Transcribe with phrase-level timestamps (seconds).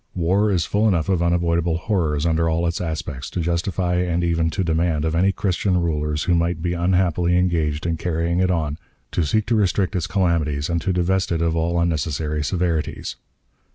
[0.15, 4.49] War is full enough of unavoidable horrors under all its aspects, to justify and even
[4.49, 8.79] to demand of any Christian rulers who may be unhappily engaged in carrying it on,
[9.11, 13.15] to seek to restrict its calamities and to divest it of all unnecessary severities.